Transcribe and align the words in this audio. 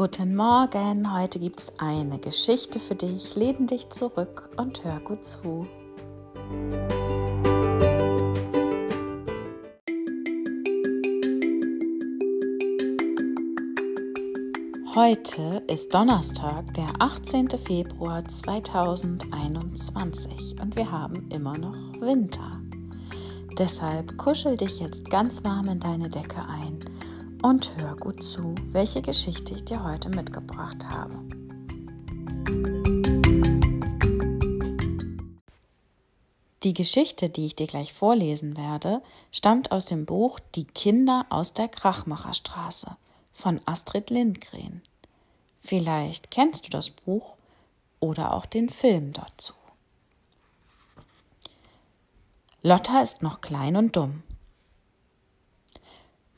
Guten 0.00 0.32
Morgen, 0.34 1.14
heute 1.14 1.38
gibt 1.38 1.60
es 1.60 1.78
eine 1.78 2.18
Geschichte 2.18 2.80
für 2.80 2.94
dich. 2.94 3.36
Lehn 3.36 3.66
dich 3.66 3.90
zurück 3.90 4.48
und 4.56 4.82
hör 4.82 4.98
gut 5.00 5.26
zu. 5.26 5.66
Heute 14.94 15.62
ist 15.66 15.92
Donnerstag, 15.92 16.72
der 16.72 16.88
18. 16.98 17.50
Februar 17.50 18.26
2021 18.26 20.62
und 20.62 20.76
wir 20.76 20.90
haben 20.90 21.28
immer 21.28 21.58
noch 21.58 21.76
Winter. 22.00 22.58
Deshalb 23.58 24.16
kuschel 24.16 24.56
dich 24.56 24.80
jetzt 24.80 25.10
ganz 25.10 25.44
warm 25.44 25.68
in 25.68 25.78
deine 25.78 26.08
Decke 26.08 26.40
ein 26.48 26.78
und 27.42 27.72
hör 27.78 27.96
gut 27.96 28.22
zu, 28.22 28.54
welche 28.70 29.02
Geschichte 29.02 29.54
ich 29.54 29.64
dir 29.64 29.82
heute 29.84 30.08
mitgebracht 30.08 30.84
habe. 30.88 31.18
Die 36.62 36.74
Geschichte, 36.74 37.30
die 37.30 37.46
ich 37.46 37.56
dir 37.56 37.66
gleich 37.66 37.94
vorlesen 37.94 38.56
werde, 38.56 39.02
stammt 39.32 39.72
aus 39.72 39.86
dem 39.86 40.04
Buch 40.04 40.38
Die 40.54 40.64
Kinder 40.64 41.24
aus 41.30 41.54
der 41.54 41.68
Krachmacherstraße 41.68 42.96
von 43.32 43.60
Astrid 43.64 44.10
Lindgren. 44.10 44.82
Vielleicht 45.60 46.30
kennst 46.30 46.66
du 46.66 46.70
das 46.70 46.90
Buch 46.90 47.36
oder 47.98 48.34
auch 48.34 48.44
den 48.44 48.68
Film 48.68 49.12
dazu. 49.12 49.54
Lotta 52.62 53.00
ist 53.00 53.22
noch 53.22 53.40
klein 53.40 53.76
und 53.76 53.96
dumm. 53.96 54.22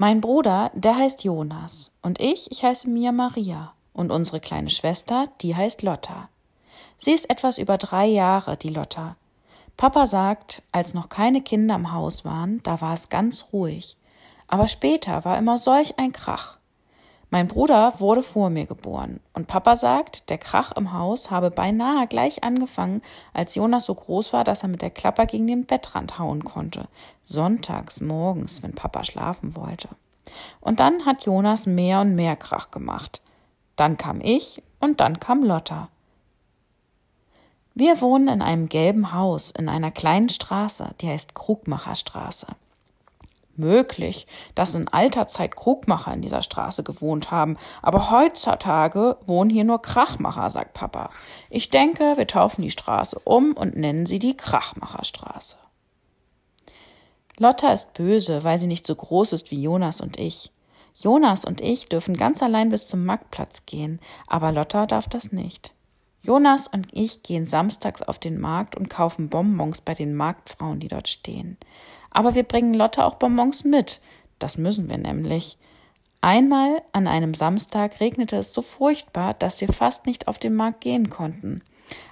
Mein 0.03 0.21
Bruder, 0.21 0.73
der 0.75 0.97
heißt 0.97 1.23
Jonas 1.23 1.93
und 2.03 2.21
ich, 2.21 2.51
ich 2.51 2.65
heiße 2.65 2.91
Mia 2.91 3.13
Maria 3.13 3.73
und 3.93 4.11
unsere 4.11 4.41
kleine 4.41 4.71
Schwester, 4.71 5.29
die 5.43 5.55
heißt 5.55 5.83
Lotta. 5.83 6.29
Sie 6.99 7.13
ist 7.13 7.31
etwas 7.31 7.57
über 7.57 7.79
drei 7.79 8.07
Jahre, 8.07 8.57
die 8.57 8.71
Lotta. 8.71 9.15
Papa 9.77 10.07
sagt, 10.07 10.65
als 10.73 10.93
noch 10.93 11.09
keine 11.09 11.41
Kinder 11.41 11.77
im 11.77 11.93
Haus 11.93 12.25
waren, 12.25 12.61
da 12.65 12.81
war 12.81 12.95
es 12.95 13.11
ganz 13.11 13.53
ruhig. 13.53 13.97
Aber 14.49 14.67
später 14.67 15.25
war 15.25 15.39
immer 15.39 15.57
solch 15.57 15.97
ein 16.01 16.13
Krach. 16.13 16.59
Mein 17.33 17.49
Bruder 17.49 17.95
wurde 17.99 18.23
vor 18.23 18.51
mir 18.51 18.67
geboren 18.67 19.19
und 19.33 19.47
Papa 19.47 19.75
sagt, 19.75 20.29
der 20.29 20.37
Krach 20.37 20.73
im 20.73 20.93
Haus 20.93 21.31
habe 21.31 21.51
beinahe 21.51 22.07
gleich 22.07 22.45
angefangen, 22.45 23.01
als 23.33 23.55
Jonas 23.55 23.87
so 23.87 23.95
groß 23.95 24.35
war, 24.35 24.45
dass 24.45 24.63
er 24.63 24.69
mit 24.69 24.83
der 24.83 24.91
Klapper 24.91 25.25
gegen 25.25 25.47
den 25.47 25.65
Bettrand 25.65 26.19
hauen 26.19 26.45
konnte. 26.45 26.89
Sonntags 27.23 28.03
morgens, 28.03 28.63
wenn 28.63 28.75
Papa 28.75 29.03
schlafen 29.05 29.57
wollte. 29.57 29.89
Und 30.61 30.79
dann 30.79 31.07
hat 31.07 31.25
Jonas 31.25 31.65
mehr 31.65 32.03
und 32.03 32.15
mehr 32.17 32.37
Krach 32.37 32.71
gemacht. 32.71 33.23
Dann 33.77 33.97
kam 33.97 34.21
ich 34.21 34.63
und 34.81 35.01
dann 35.01 35.19
kam 35.19 35.43
Lotta. 35.43 35.89
Wir 37.75 38.03
wohnen 38.03 38.29
in 38.29 38.43
einem 38.43 38.69
gelben 38.69 39.15
Haus 39.15 39.53
in 39.53 39.71
einer 39.71 39.91
kleinen 39.91 40.29
Straße, 40.29 40.91
die 41.01 41.09
heißt 41.09 41.35
Krugmacherstraße. 41.35 42.49
Möglich, 43.57 44.27
dass 44.55 44.75
in 44.75 44.89
alter 44.89 45.27
Zeit 45.27 45.57
Krugmacher 45.57 46.15
in 46.15 46.23
dieser 46.23 46.43
Straße 46.43 46.83
gewohnt 46.83 47.31
haben, 47.31 47.59
aber 47.83 48.11
heutzutage 48.11 49.19
wohnen 49.27 49.51
hier 49.51 49.65
nur 49.65 49.83
Krachmacher, 49.83 50.49
sagt 50.49 50.73
Papa. 50.73 51.11
Ich 51.51 51.69
denke, 51.69 52.17
wir 52.17 52.27
taufen 52.27 52.63
die 52.63 52.71
Straße 52.71 53.19
um 53.25 53.53
und 53.53 53.77
nennen 53.77 54.07
sie 54.07 54.19
die 54.19 54.37
Krachmacherstraße. 54.37 55.57
Lotta 57.39 57.73
ist 57.73 57.95
böse, 57.95 58.45
weil 58.45 58.59
sie 58.59 58.67
nicht 58.67 58.87
so 58.87 58.95
groß 58.95 59.33
ist 59.33 59.51
wie 59.51 59.63
Jonas 59.63 60.01
und 60.01 60.19
ich. 60.19 60.51
Jonas 60.95 61.45
und 61.45 61.61
ich 61.61 61.89
dürfen 61.89 62.17
ganz 62.17 62.43
allein 62.43 62.69
bis 62.69 62.87
zum 62.87 63.05
Marktplatz 63.05 63.67
gehen, 63.67 64.01
aber 64.27 64.53
Lotta 64.53 64.87
darf 64.87 65.09
das 65.09 65.33
nicht. 65.33 65.73
Jonas 66.23 66.69
und 66.69 66.87
ich 66.93 67.23
gehen 67.25 67.47
samstags 67.47 68.01
auf 68.03 68.19
den 68.19 68.39
Markt 68.39 68.77
und 68.77 68.89
kaufen 68.89 69.29
Bonbons 69.29 69.81
bei 69.81 69.95
den 69.95 70.15
Marktfrauen, 70.15 70.79
die 70.79 70.89
dort 70.89 71.09
stehen. 71.09 71.57
Aber 72.13 72.35
wir 72.35 72.45
bringen 72.45 72.75
Lotte 72.75 73.05
auch 73.05 73.15
Bonbons 73.15 73.65
mit. 73.65 74.01
Das 74.39 74.59
müssen 74.59 74.91
wir 74.91 74.99
nämlich. 74.99 75.59
Einmal 76.21 76.83
an 76.93 77.09
einem 77.09 77.35
Samstag 77.35 77.99
regnete 78.01 78.37
es 78.37 78.55
so 78.55 78.63
furchtbar, 78.63 79.35
dass 79.35 79.61
wir 79.61 79.69
fast 79.69 80.07
nicht 80.07 80.29
auf 80.29 80.39
den 80.39 80.55
Markt 80.55 80.83
gehen 80.83 81.11
konnten. 81.11 81.63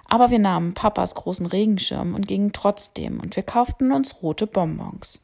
Aber 0.09 0.31
wir 0.31 0.41
nahmen 0.41 0.75
Papas 0.75 1.15
großen 1.15 1.47
Regenschirm 1.47 2.15
und 2.15 2.27
gingen 2.27 2.53
trotzdem, 2.53 3.21
und 3.21 3.37
wir 3.37 3.45
kauften 3.45 3.93
uns 3.93 4.23
rote 4.23 4.49
Bonbons. 4.49 5.21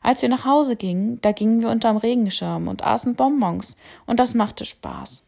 Als 0.00 0.22
wir 0.22 0.28
nach 0.28 0.44
Hause 0.44 0.76
gingen, 0.76 1.20
da 1.20 1.32
gingen 1.32 1.62
wir 1.62 1.70
unterm 1.70 1.96
Regenschirm 1.96 2.68
und 2.68 2.84
aßen 2.84 3.16
Bonbons, 3.16 3.76
und 4.06 4.20
das 4.20 4.34
machte 4.34 4.66
Spaß. 4.66 5.24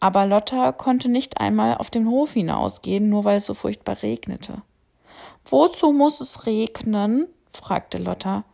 Aber 0.00 0.26
Lotta 0.26 0.72
konnte 0.72 1.08
nicht 1.08 1.38
einmal 1.38 1.76
auf 1.76 1.90
den 1.90 2.08
Hof 2.08 2.32
hinausgehen, 2.32 3.08
nur 3.08 3.24
weil 3.24 3.36
es 3.36 3.46
so 3.46 3.54
furchtbar 3.54 4.02
regnete. 4.02 4.62
Wozu 5.44 5.92
muss 5.92 6.20
es 6.20 6.46
regnen? 6.46 7.28
Fragte 7.52 7.98
Lotta. 7.98 8.44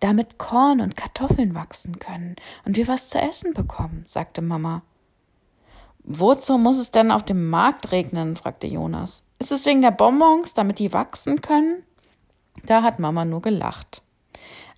Damit 0.00 0.38
Korn 0.38 0.80
und 0.80 0.96
Kartoffeln 0.96 1.54
wachsen 1.54 1.98
können 1.98 2.36
und 2.64 2.76
wir 2.76 2.88
was 2.88 3.08
zu 3.08 3.18
essen 3.18 3.54
bekommen, 3.54 4.04
sagte 4.06 4.42
Mama. 4.42 4.82
Wozu 6.02 6.58
muss 6.58 6.76
es 6.76 6.90
denn 6.90 7.10
auf 7.10 7.22
dem 7.22 7.48
Markt 7.48 7.90
regnen? 7.90 8.36
fragte 8.36 8.66
Jonas. 8.66 9.22
Ist 9.38 9.52
es 9.52 9.64
wegen 9.64 9.80
der 9.80 9.90
Bonbons, 9.90 10.52
damit 10.52 10.78
die 10.78 10.92
wachsen 10.92 11.40
können? 11.40 11.82
Da 12.66 12.82
hat 12.82 12.98
Mama 12.98 13.24
nur 13.24 13.40
gelacht. 13.40 14.02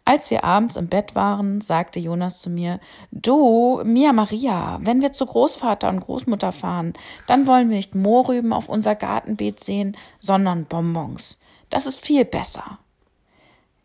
Als 0.04 0.30
wir 0.30 0.44
abends 0.44 0.76
im 0.76 0.88
Bett 0.88 1.16
waren, 1.16 1.60
sagte 1.60 1.98
Jonas 1.98 2.40
zu 2.40 2.48
mir, 2.48 2.78
du, 3.10 3.82
Mia 3.84 4.12
Maria, 4.12 4.78
wenn 4.82 5.02
wir 5.02 5.12
zu 5.12 5.26
Großvater 5.26 5.88
und 5.88 5.98
Großmutter 5.98 6.52
fahren, 6.52 6.94
dann 7.26 7.48
wollen 7.48 7.70
wir 7.70 7.76
nicht 7.76 7.96
Mohrrüben 7.96 8.52
auf 8.52 8.68
unser 8.68 8.94
Gartenbeet 8.94 9.64
sehen, 9.64 9.96
sondern 10.20 10.66
Bonbons. 10.66 11.40
Das 11.70 11.86
ist 11.86 12.00
viel 12.00 12.24
besser. 12.24 12.78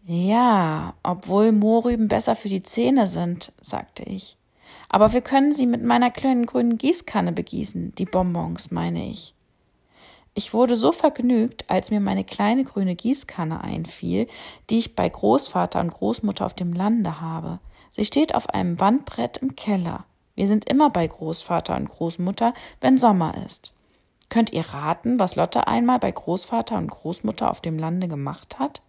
Ja, 0.05 0.95
obwohl 1.03 1.51
Mohrrüben 1.51 2.07
besser 2.07 2.35
für 2.35 2.49
die 2.49 2.63
Zähne 2.63 3.07
sind, 3.07 3.51
sagte 3.61 4.03
ich. 4.03 4.35
Aber 4.89 5.13
wir 5.13 5.21
können 5.21 5.53
sie 5.53 5.67
mit 5.67 5.83
meiner 5.83 6.09
kleinen 6.09 6.45
grünen 6.45 6.77
Gießkanne 6.77 7.31
begießen, 7.31 7.93
die 7.95 8.05
Bonbons, 8.05 8.71
meine 8.71 9.05
ich. 9.05 9.35
Ich 10.33 10.53
wurde 10.53 10.75
so 10.75 10.91
vergnügt, 10.91 11.69
als 11.69 11.91
mir 11.91 11.99
meine 11.99 12.23
kleine 12.23 12.63
grüne 12.63 12.95
Gießkanne 12.95 13.63
einfiel, 13.63 14.27
die 14.69 14.79
ich 14.79 14.95
bei 14.95 15.07
Großvater 15.07 15.79
und 15.81 15.91
Großmutter 15.91 16.45
auf 16.45 16.53
dem 16.53 16.73
Lande 16.73 17.21
habe. 17.21 17.59
Sie 17.91 18.05
steht 18.05 18.33
auf 18.33 18.49
einem 18.49 18.79
Wandbrett 18.79 19.37
im 19.37 19.55
Keller. 19.55 20.05
Wir 20.35 20.47
sind 20.47 20.69
immer 20.69 20.89
bei 20.89 21.05
Großvater 21.05 21.75
und 21.75 21.89
Großmutter, 21.89 22.53
wenn 22.79 22.97
Sommer 22.97 23.35
ist. 23.45 23.73
Könnt 24.29 24.53
ihr 24.53 24.65
raten, 24.65 25.19
was 25.19 25.35
Lotte 25.35 25.67
einmal 25.67 25.99
bei 25.99 26.11
Großvater 26.11 26.77
und 26.77 26.89
Großmutter 26.89 27.51
auf 27.51 27.59
dem 27.59 27.77
Lande 27.77 28.07
gemacht 28.07 28.57
hat? 28.57 28.81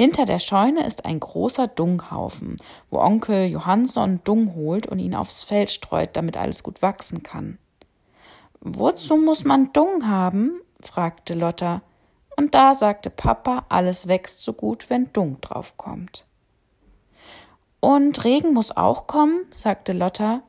Hinter 0.00 0.24
der 0.24 0.38
Scheune 0.38 0.86
ist 0.86 1.04
ein 1.04 1.20
großer 1.20 1.68
Dunghaufen, 1.68 2.56
wo 2.88 3.00
Onkel 3.00 3.48
Johansson 3.48 4.20
Dung 4.24 4.54
holt 4.54 4.86
und 4.86 4.98
ihn 4.98 5.14
aufs 5.14 5.42
Feld 5.42 5.70
streut, 5.70 6.16
damit 6.16 6.38
alles 6.38 6.62
gut 6.62 6.80
wachsen 6.80 7.22
kann. 7.22 7.58
Wozu 8.62 9.18
muss 9.18 9.44
man 9.44 9.74
Dung 9.74 10.08
haben? 10.08 10.62
fragte 10.80 11.34
Lotta. 11.34 11.82
Und 12.34 12.54
da 12.54 12.72
sagte 12.72 13.10
Papa, 13.10 13.66
alles 13.68 14.08
wächst 14.08 14.42
so 14.42 14.54
gut, 14.54 14.88
wenn 14.88 15.12
Dung 15.12 15.38
draufkommt. 15.42 16.24
Und 17.80 18.24
Regen 18.24 18.54
muss 18.54 18.74
auch 18.74 19.06
kommen, 19.06 19.42
sagte 19.50 19.92
Lotta, 19.92 20.40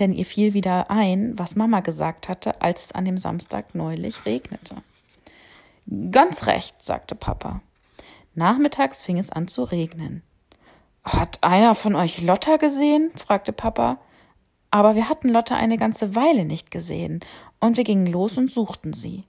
denn 0.00 0.12
ihr 0.12 0.26
fiel 0.26 0.52
wieder 0.52 0.90
ein, 0.90 1.38
was 1.38 1.54
Mama 1.54 1.78
gesagt 1.78 2.28
hatte, 2.28 2.60
als 2.60 2.86
es 2.86 2.92
an 2.92 3.04
dem 3.04 3.18
Samstag 3.18 3.72
neulich 3.72 4.26
regnete. 4.26 4.82
Ganz 6.10 6.48
recht, 6.48 6.84
sagte 6.84 7.14
Papa. 7.14 7.60
Nachmittags 8.34 9.02
fing 9.02 9.18
es 9.18 9.30
an 9.30 9.48
zu 9.48 9.64
regnen. 9.64 10.22
Hat 11.04 11.38
einer 11.42 11.74
von 11.74 11.94
euch 11.96 12.20
Lotta 12.22 12.56
gesehen? 12.56 13.10
fragte 13.16 13.52
Papa. 13.52 13.98
Aber 14.70 14.94
wir 14.94 15.08
hatten 15.08 15.28
Lotte 15.28 15.56
eine 15.56 15.76
ganze 15.76 16.14
Weile 16.14 16.44
nicht 16.44 16.70
gesehen, 16.70 17.20
und 17.58 17.76
wir 17.76 17.84
gingen 17.84 18.06
los 18.06 18.38
und 18.38 18.50
suchten 18.50 18.92
sie. 18.92 19.24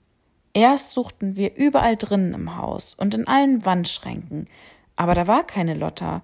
Erst 0.54 0.90
suchten 0.90 1.36
wir 1.36 1.56
überall 1.56 1.96
drinnen 1.96 2.34
im 2.34 2.56
Haus 2.56 2.94
und 2.94 3.14
in 3.14 3.26
allen 3.26 3.64
Wandschränken, 3.64 4.48
aber 4.96 5.14
da 5.14 5.26
war 5.26 5.44
keine 5.44 5.74
Lotta, 5.74 6.22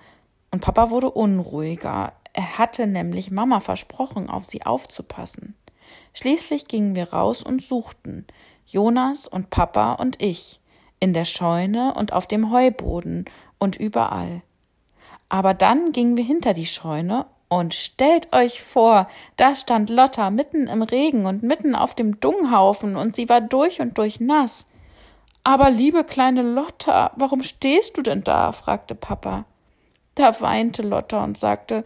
und 0.50 0.61
Papa 0.61 0.91
wurde 0.91 1.11
unruhiger. 1.11 2.12
Er 2.32 2.58
hatte 2.58 2.87
nämlich 2.87 3.31
Mama 3.31 3.61
versprochen, 3.61 4.31
auf 4.31 4.44
sie 4.44 4.64
aufzupassen. 4.64 5.55
Schließlich 6.12 6.69
gingen 6.69 6.94
wir 6.94 7.12
raus 7.12 7.43
und 7.43 7.62
suchten, 7.62 8.26
Jonas 8.67 9.29
und 9.29 9.50
Papa 9.50 9.94
und 9.94 10.23
ich, 10.23 10.57
in 11.00 11.12
der 11.12 11.25
Scheune 11.25 11.95
und 11.95 12.12
auf 12.12 12.27
dem 12.27 12.50
Heuboden 12.50 13.25
und 13.59 13.77
überall. 13.77 14.43
Aber 15.29 15.55
dann 15.55 15.93
gingen 15.93 16.17
wir 16.17 16.25
hinter 16.25 16.55
die 16.55 16.67
Scheune 16.67 17.27
und 17.49 17.75
stellt 17.75 18.33
euch 18.35 18.62
vor, 18.62 19.09
da 19.37 19.55
stand 19.55 19.91
Lotta 19.91 20.31
mitten 20.31 20.67
im 20.67 20.83
Regen 20.83 21.27
und 21.27 21.43
mitten 21.43 21.75
auf 21.75 21.95
dem 21.95 22.21
Dunghaufen 22.21 22.97
und 22.97 23.17
sie 23.17 23.29
war 23.29 23.41
durch 23.41 23.81
und 23.81 23.97
durch 23.99 24.21
nass. 24.21 24.67
Aber 25.45 25.71
liebe 25.71 26.05
kleine 26.05 26.43
Lotta, 26.43 27.12
warum 27.17 27.43
stehst 27.43 27.97
du 27.97 28.03
denn 28.03 28.23
da? 28.23 28.53
fragte 28.53 28.94
Papa. 28.94 29.47
Da 30.15 30.41
weinte 30.41 30.83
Lotta 30.83 31.25
und 31.25 31.39
sagte, 31.39 31.85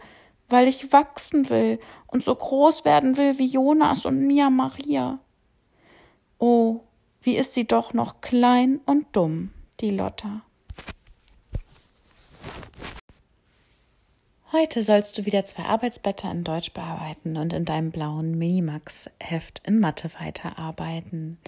weil 0.49 0.67
ich 0.67 0.91
wachsen 0.91 1.49
will 1.49 1.79
und 2.07 2.23
so 2.23 2.35
groß 2.35 2.83
werden 2.83 3.15
will 3.15 3.39
wie 3.39 3.47
Jonas 3.47 4.05
und 4.05 4.27
Mia 4.27 4.49
Maria. 4.49 5.19
Oh, 6.39 6.81
wie 7.23 7.37
ist 7.37 7.53
sie 7.53 7.65
doch 7.65 7.93
noch 7.93 8.21
klein 8.21 8.79
und 8.85 9.07
dumm, 9.13 9.51
die 9.79 9.91
Lotta. 9.91 10.43
Heute 14.51 14.83
sollst 14.83 15.17
du 15.17 15.25
wieder 15.25 15.43
zwei 15.45 15.63
Arbeitsblätter 15.63 16.29
in 16.29 16.43
Deutsch 16.43 16.73
bearbeiten 16.73 17.37
und 17.37 17.53
in 17.53 17.65
deinem 17.65 17.89
blauen 17.89 18.37
Minimax-Heft 18.37 19.63
in 19.65 19.79
Mathe 19.79 20.11
weiterarbeiten. 20.19 21.39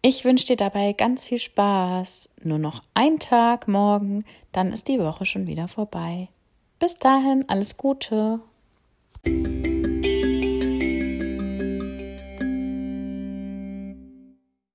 Ich 0.00 0.24
wünsche 0.24 0.46
dir 0.46 0.56
dabei 0.56 0.94
ganz 0.94 1.26
viel 1.26 1.38
Spaß. 1.38 2.30
Nur 2.44 2.58
noch 2.58 2.82
ein 2.94 3.18
Tag 3.18 3.68
morgen, 3.68 4.24
dann 4.52 4.72
ist 4.72 4.88
die 4.88 4.98
Woche 4.98 5.26
schon 5.26 5.46
wieder 5.46 5.68
vorbei. 5.68 6.28
Bis 6.78 6.96
dahin, 6.96 7.44
alles 7.46 7.76
Gute. 7.76 8.40